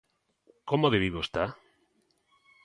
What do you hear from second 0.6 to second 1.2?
Como de vivo